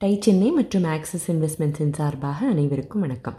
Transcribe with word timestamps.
Tie 0.00 0.18
Chennai 0.20 0.50
மற்றும் 0.50 0.84
axis 0.84 1.32
இன்வெஸ்ட்மெண்ட்ஸின் 1.32 1.92
சார்பாக 1.92 2.46
அனைவருக்கும் 2.46 3.00
வணக்கம். 3.00 3.34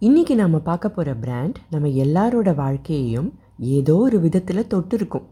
இன்றைக்கி 0.00 0.34
நாம் 0.34 0.62
பார்க்க 0.62 0.88
போகிற 0.88 1.14
பிராண்ட் 1.14 1.58
நம்ம 1.70 1.88
எல்லாரோட 1.88 2.54
வாழ்க்கையையும் 2.54 3.34
ஏதோ 3.58 3.96
ஒரு 3.96 4.20
விதத்தில் 4.20 4.66
தொட்டிருக்கும். 4.74 5.24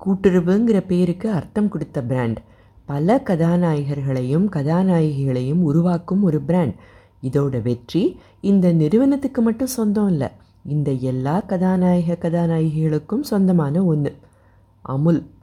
கூட்டுறவுங்கிற 0.00 0.80
பேருக்கு 0.86 1.30
அர்த்தம் 1.30 1.68
கொடுத்த 1.68 2.02
பிராண்ட். 2.02 2.38
பல 2.84 3.22
கதாநாயகர்களையும் 3.24 4.46
கதாநாயகிகளையும் 4.50 5.62
உருவாக்கும் 5.62 6.22
ஒரு 6.22 6.40
பிராண்ட். 6.40 6.74
இதோட 7.22 7.62
வெற்றி 7.62 8.20
இந்த 8.40 8.72
நிறுவனத்துக்கு 8.72 9.42
மட்டும் 9.42 9.74
சொந்தம் 9.78 10.08
இல்லை. 10.08 10.28
இந்த 10.64 10.92
எல்லா 10.92 11.40
கதாநாயக 11.40 12.28
கதாநாயகிகளுக்கும் 12.28 13.20
சொந்தமான 13.20 13.84
ஒன்று 13.84 14.16
அமுல். 14.82 15.34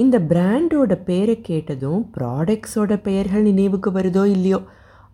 இந்த 0.00 0.16
பிராண்டோட 0.20 0.94
பேரை 1.04 1.40
கேட்டதும் 1.40 2.02
ப்ராடக்ட்ஸோட 2.16 2.96
பெயர்கள் 3.02 3.42
நினைவுக்கு 3.42 3.90
வருதோ 3.90 4.24
இல்லையோ? 4.26 4.58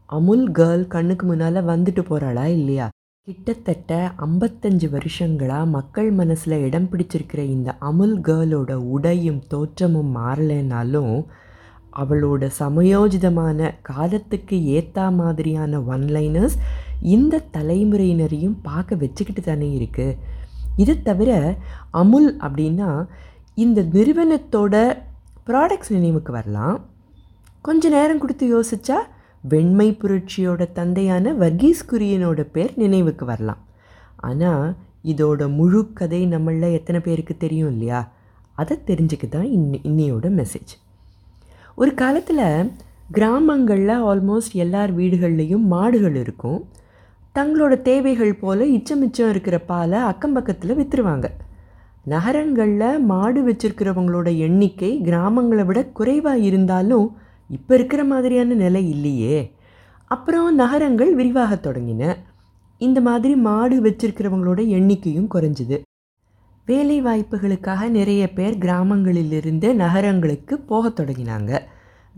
அமுல் 0.08 0.46
கேர்ள் 0.50 0.84
கண்ணுக்கு 0.86 1.26
முன்னால் 1.26 1.68
வந்துட்டு 1.68 2.02
போகிறாளா 2.02 2.44
இல்லையா? 2.48 2.86
கிட்டத்தட்ட 3.28 3.92
ஐம்பத்தஞ்சு 4.18 4.88
வருஷங்களாக 4.90 5.66
மக்கள் 5.66 6.10
மனசில் 6.12 6.62
இடம் 6.62 6.88
பிடிச்சிருக்கிற 6.90 7.40
இந்த 7.46 7.70
அமுல் 7.80 8.20
கேர்ளோட 8.20 8.72
உடையும் 8.88 9.42
தோற்றமும் 9.48 10.12
மாறலைனாலும் 10.16 11.14
அவளோட 11.92 12.50
சமயோஜிதமான 12.58 13.58
காலத்துக்கு 13.82 14.64
ஏற்ற 14.66 15.10
மாதிரியான 15.10 15.78
ஒன்லைனர்ஸ் 15.88 16.56
இந்த 17.08 17.44
தலைமுறையினரையும் 17.52 18.56
பார்க்க 18.62 18.94
வச்சுக்கிட்டு 18.94 19.42
தானே 19.42 19.68
இருக்குது 19.78 20.16
இது 20.76 21.02
தவிர 21.02 21.30
அமுல் 21.90 22.30
அப்படின்னா 22.38 22.90
இந்த 23.64 23.80
நிறுவனத்தோட 23.92 24.74
ப்ராடக்ட்ஸ் 25.46 25.92
நினைவுக்கு 25.94 26.32
வரலாம். 26.32 26.78
கொஞ்ச 27.66 27.88
நேரம் 27.94 28.18
கொடுத்து 28.22 28.46
யோசித்தா 28.54 28.98
வெண்மை 29.42 29.86
புரட்சியோட 30.00 30.62
தந்தையான 30.78 31.32
வர்கீஸ் 31.32 31.80
குரியனோட 31.90 32.40
பேர் 32.54 32.72
நினைவுக்கு 32.76 33.24
வரலாம். 33.26 33.60
ஆனால் 34.28 34.66
இதோட 35.12 35.48
முழு 35.54 35.80
கதை 35.92 36.20
நம்மள 36.26 36.68
எத்தனை 36.72 37.00
பேருக்கு 37.00 37.36
தெரியும் 37.36 37.70
இல்லையா? 37.70 38.00
அதை 38.54 38.76
தெரிஞ்சுக்க 38.90 39.28
தான் 39.28 39.48
இன்னி 39.56 39.80
இன்னையோட 39.90 40.26
மெசேஜ் 40.40 40.74
ஒரு 41.74 41.94
காலத்தில் 41.94 42.70
கிராமங்களில் 43.18 43.96
ஆல்மோஸ்ட் 44.10 44.54
எல்லார் 44.64 44.92
வீடுகள்லேயும் 44.98 45.66
மாடுகள் 45.74 46.16
இருக்கும். 46.24 46.60
தங்களோட 47.38 47.74
தேவைகள் 47.88 48.38
போல் 48.42 48.64
இச்சமிச்சம் 48.76 49.32
இருக்கிற 49.34 49.56
பாலை 49.72 49.98
அக்கம் 50.12 50.32
பக்கத்தில் 50.32 50.78
விற்றுருவாங்க 50.78 51.26
நகரங்களில் 52.12 53.00
மாடு 53.00 53.40
வச்சுருக்கிறவங்களோட 53.48 54.38
எண்ணிக்கை 54.38 55.00
கிராமங்களை 55.04 55.64
விட 55.64 55.80
குறைவாக 55.98 56.38
இருந்தாலும் 56.38 57.06
இப்போ 57.50 57.74
இருக்கிற 57.74 58.04
மாதிரியான 58.04 58.54
நிலை 58.54 58.88
இல்லையே. 58.88 59.38
அப்புறம் 60.10 60.54
நகரங்கள் 60.54 61.14
விரிவாக 61.14 61.54
தொடங்கின. 61.54 62.16
இந்த 62.78 63.00
மாதிரி 63.00 63.36
மாடு 63.36 63.76
வச்சிருக்கிறவங்களோட 63.82 64.60
எண்ணிக்கையும் 64.78 65.30
குறைஞ்சிது. 65.34 65.76
வேலை 66.66 67.04
வாய்ப்புகளுக்காக 67.04 67.88
நிறைய 67.88 68.32
பேர் 68.32 68.58
கிராமங்களிலிருந்து 68.58 69.74
நகரங்களுக்கு 69.74 70.58
போக 70.60 70.88
தொடங்கினாங்க. 70.88 71.58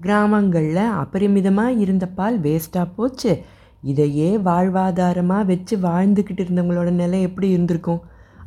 கிராமங்களில் 0.00 0.84
அபரிமிதமாக 1.02 1.78
இருந்த 1.78 2.06
பால் 2.08 2.40
வேஸ்ட்டாக 2.40 2.88
போச்சு. 2.96 3.32
இதையே 3.82 4.36
வாழ்வாதாரமாக 4.36 5.44
வச்சு 5.44 5.76
வாழ்ந்துக்கிட்டு 5.76 6.44
இருந்தவங்களோட 6.44 6.90
நிலை 6.90 7.22
எப்படி 7.22 7.48
இருந்திருக்கும்? 7.50 8.00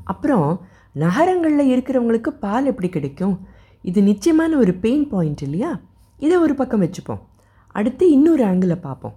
அப்புறம் 0.03 0.48
நகரங்களில் 0.92 1.72
இருக்கிறவங்களுக்கு 1.73 2.28
பால் 2.28 2.66
எப்படி 2.66 2.89
கிடைக்கும்? 2.89 3.39
இது 3.81 4.03
நிச்சயமான 4.03 4.58
ஒரு 4.58 4.73
பெயின் 4.73 5.08
பாயிண்ட் 5.08 5.42
இல்லையா? 5.42 5.80
இதை 6.20 6.38
ஒரு 6.38 6.56
பக்கம் 6.56 6.81
வச்சுப்போம். 6.81 7.20
அடுத்து 7.67 8.11
இன்னொரு 8.11 8.44
ஆங்கிளில் 8.45 8.81
பார்ப்போம். 8.81 9.16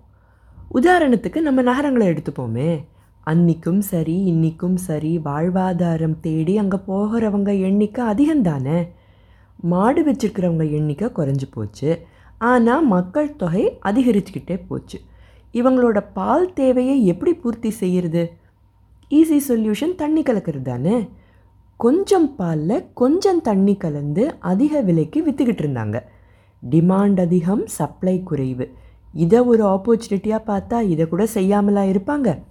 உதாரணத்துக்கு 0.75 1.41
நம்ம 1.41 1.62
நகரங்களை 1.62 2.08
எடுத்துப்போமே. 2.08 2.84
அன்னிக்கும் 3.27 3.78
சரி 3.78 4.16
இன்னிக்கும் 4.33 4.75
சரி 4.75 5.19
வாழ்வாதாரம் 5.25 6.20
தேடி 6.20 6.58
அங்கே 6.58 6.77
போகிறவங்க 6.77 7.60
எண்ணிக்கை 7.60 8.04
அதிகம்தானே? 8.04 8.88
மாடு 9.60 10.03
வச்சுருக்கிறவங்க 10.04 10.70
எண்ணிக்கை 10.70 11.09
குறைஞ்சி 11.09 11.49
போச்சு. 11.50 12.06
ஆனால் 12.38 12.87
மக்கள் 12.87 13.37
தொகை 13.37 13.78
அதிகரிச்சுக்கிட்டே 13.82 14.62
போச்சு. 14.69 15.00
இவங்களோட 15.53 16.06
பால் 16.12 16.53
தேவையை 16.53 17.06
எப்படி 17.06 17.34
பூர்த்தி 17.34 17.70
செய்கிறது 17.70 18.32
ஈஸி 19.10 19.41
சொல்யூஷன் 19.49 19.94
தண்ணி 19.94 20.22
கலக்கிறது 20.22 20.62
தானே 20.62 21.09
கொஞ்சம் 21.77 22.37
பாலில் 22.37 22.93
கொஞ்சம் 22.93 23.41
தண்ணி 23.41 23.77
கலந்து 23.77 24.35
அதிக 24.41 24.81
விலைக்கு 24.81 25.23
விற்றுக்கிட்டு 25.27 25.62
இருந்தாங்க. 25.65 26.01
டிமாண்ட் 26.71 27.21
அதிகம் 27.21 27.67
சப்ளை 27.67 28.23
குறைவு. 28.23 28.71
இதை 29.12 29.41
ஒரு 29.41 29.65
ஆப்பர்ச்சுனிட்டியாக 29.65 30.43
பார்த்தா 30.47 30.81
இதை 30.81 31.09
கூட 31.09 31.25
செய்யாமலா 31.35 31.85
இருப்பாங்க. 31.95 32.43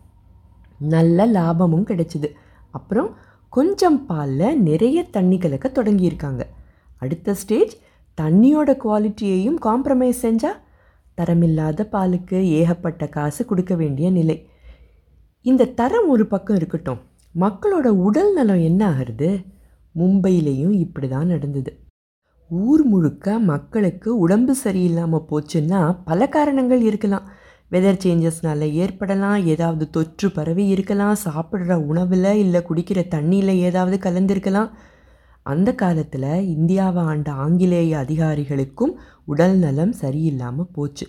நல்ல 0.79 1.25
லாபமும் 1.25 1.85
கிடைச்சிது. 1.85 2.29
அப்புறம் 2.71 3.15
கொஞ்சம் 3.49 4.05
பாலில் 4.05 4.61
நிறைய 4.61 5.03
தண்ணி 5.03 5.37
கலக்க 5.37 5.71
தொடங்கியிருக்காங்க. 5.73 6.41
அடுத்த 6.97 7.33
ஸ்டேஜ் 7.33 7.77
தண்ணியோட 8.21 8.77
குவாலிட்டியையும் 8.83 9.55
காம்ப்ரமைஸ் 9.61 10.21
செஞ்சால் 10.21 10.61
தரமில்லாத 11.17 11.87
பாலுக்கு 11.91 12.41
ஏகப்பட்ட 12.43 13.07
காசு 13.07 13.45
கொடுக்க 13.45 13.75
வேண்டிய 13.75 14.11
நிலை. 14.11 14.49
இந்த 15.41 15.65
தரம் 15.65 16.09
ஒரு 16.09 16.27
பக்கம் 16.27 16.55
இருக்கட்டும். 16.55 17.01
மக்களோட 17.35 17.87
உடல் 18.07 18.33
நலம் 18.33 18.61
என்ன 18.63 18.81
ஆகிறது 18.87 19.29
மும்பையிலையும் 19.95 20.73
இப்படி 20.75 21.07
தான் 21.07 21.25
நடந்தது. 21.25 21.71
ஊர் 22.49 22.83
முழுக்க 22.83 23.39
மக்களுக்கு 23.39 24.09
உடம்பு 24.19 24.55
சரியில்லாமல் 24.63 25.25
போச்சுன்னா 25.29 25.79
பல 26.05 26.27
காரணங்கள் 26.27 26.81
இருக்கலாம். 26.81 27.25
வெதர் 27.71 28.01
சேஞ்சஸ்னால 28.03 28.71
ஏற்படலாம் 28.73 29.45
ஏதாவது 29.45 29.89
தொற்று 29.89 30.31
பரவி 30.31 30.65
இருக்கலாம் 30.67 31.15
சாப்பிட்ற 31.23 31.73
உணவில் 31.73 32.29
இல்லை 32.35 32.61
குடிக்கிற 32.61 32.99
தண்ணியில் 33.15 33.61
ஏதாவது 33.67 33.97
கலந்துருக்கலாம். 33.97 34.69
அந்த 35.45 35.69
காலத்தில் 35.73 36.29
இந்தியாவை 36.55 37.03
ஆண்ட 37.03 37.31
ஆங்கிலேய 37.31 37.97
அதிகாரிகளுக்கும் 37.97 38.93
உடல் 39.25 39.57
நலம் 39.57 39.93
சரியில்லாமல் 40.01 40.73
போச்சு. 40.73 41.07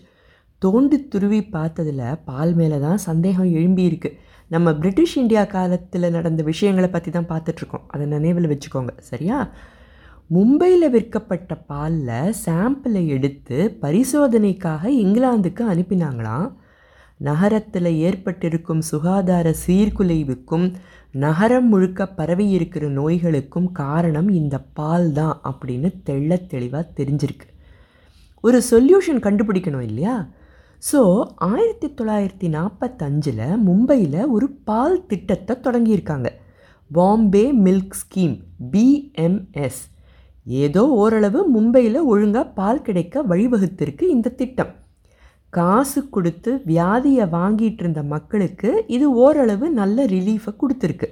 தோண்டி 0.64 0.98
துருவி 1.12 1.40
பார்த்ததில் 1.56 2.02
பால் 2.28 2.52
மேலே 2.54 2.78
தான் 2.86 3.00
சந்தேகம் 3.08 3.54
எழும்பியிருக்கு. 3.60 4.10
நம்ம 4.54 4.74
பிரிட்டிஷ் 4.80 5.16
இந்தியா 5.22 5.42
காலத்தில் 5.54 6.14
நடந்த 6.16 6.42
விஷயங்களை 6.42 6.88
பற்றி 6.90 7.10
தான் 7.10 7.30
பார்த்துட்ருக்கோம். 7.32 7.86
அதை 7.88 8.04
நினைவில் 8.06 8.50
வச்சுக்கோங்க. 8.52 8.92
சரியா? 9.10 9.38
மும்பையில் 10.34 10.92
விற்கப்பட்ட 10.94 11.54
பாலில் 11.70 12.34
சாம்பிளை 12.44 13.02
எடுத்து 13.16 13.56
பரிசோதனைக்காக 13.82 14.82
இங்கிலாந்துக்கு 15.04 15.62
அனுப்பினாங்களாம். 15.72 16.46
நகரத்தில் 17.20 17.90
ஏற்பட்டிருக்கும் 18.06 18.82
சுகாதார 18.90 19.48
சீர்குலைவுக்கும் 19.64 20.66
நகரம் 21.24 21.68
முழுக்க 21.72 22.06
பரவி 22.20 22.46
இருக்கிற 22.50 22.84
நோய்களுக்கும் 23.00 23.68
காரணம் 23.82 24.30
இந்த 24.40 24.56
பால் 24.78 25.12
தான் 25.12 25.36
அப்படின்னு 25.50 25.90
தெள்ள 26.08 26.38
தெளிவாக 26.46 26.84
தெரிஞ்சிருக்கு. 26.98 27.46
ஒரு 28.44 28.58
சொல்யூஷன் 28.70 29.22
கண்டுபிடிக்கணும் 29.26 29.86
இல்லையா? 29.90 30.16
ஸோ 30.88 31.00
ஆயிரத்தி 31.46 31.88
தொள்ளாயிரத்தி 31.98 32.48
நாற்பத்தஞ்சில் 32.54 33.44
மும்பையில் 33.66 34.18
ஒரு 34.34 34.46
பால் 34.68 34.96
திட்டத்தை 35.10 35.54
தொடங்கியிருக்காங்க. 35.66 36.28
பாம்பே 36.90 37.44
மில்க் 37.66 37.96
ஸ்கீம் 38.00 38.34
பிஎம்எஸ் 38.72 39.82
ஏதோ 40.62 40.82
ஓரளவு 41.02 41.40
மும்பையில் 41.54 42.00
ஒழுங்காக 42.12 42.52
பால் 42.58 42.84
கிடைக்க 42.86 43.22
வழிவகுத்திருக்கு 43.30 44.04
இந்த 44.16 44.34
திட்டம். 44.40 44.72
காசு 45.56 46.00
கொடுத்து 46.14 46.52
வியாதியை 46.70 47.26
வாங்கிட்டு 47.38 47.82
இருந்த 47.84 48.02
மக்களுக்கு 48.14 48.70
இது 48.96 49.06
ஓரளவு 49.24 49.66
நல்ல 49.80 50.06
ரிலீஃபை 50.14 50.52
கொடுத்துருக்கு. 50.62 51.08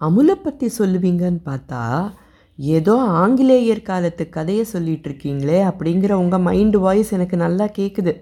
அமுலை 0.00 0.36
பற்றி 0.46 0.68
சொல்லுவீங்கன்னு 0.78 1.42
பார்த்தா 1.50 1.82
ஏதோ 2.62 2.94
ஆங்கிலேயர் 2.94 3.82
காலத்து 3.82 4.28
கதையை 4.28 4.64
சொல்லிகிட்டு 4.72 5.08
இருக்கீங்களே 5.08 5.72
அப்படிங்கிற 5.72 6.12
உங்கள் 6.12 6.40
மைண்டு 6.40 6.76
வாய்ஸ் 6.76 7.12
எனக்கு 7.12 7.36
நல்லா 7.36 7.64
கேட்குது 7.64 8.12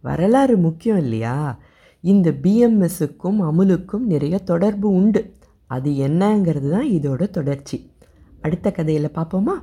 வரலாறு 0.00 0.56
முக்கியம் 0.56 0.98
இல்லையா? 0.98 1.60
இந்த 2.00 2.30
பிஎம்எஸ்ஸுக்கும் 2.30 3.38
அமுலுக்கும் 3.40 3.98
நிறைய 3.98 4.38
தொடர்பு 4.38 4.90
உண்டு. 4.90 5.34
அது 5.66 5.90
என்னங்கிறது 5.90 6.70
தான் 6.70 6.86
இதோட 6.86 7.30
தொடர்ச்சி. 7.30 7.92
அடுத்த 8.40 8.70
கதையில் 8.70 9.14
பார்ப்போமா? 9.14 9.56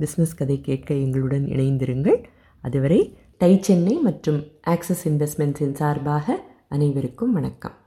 பிஸ்னஸ் 0.00 0.36
கதை 0.36 0.60
கேட்க 0.60 0.94
எங்களுடன் 0.94 1.44
இணைந்திருங்கள். 1.44 2.24
அதுவரை 2.60 3.18
டை 3.38 3.58
சென்னை 3.60 3.96
மற்றும் 3.96 4.44
ஆக்சிஸ் 4.62 5.08
இன்வெஸ்ட்மெண்ட்ஸின் 5.08 5.72
சார்பாக 5.72 6.40
அனைவருக்கும் 6.68 7.32
வணக்கம். 7.32 7.86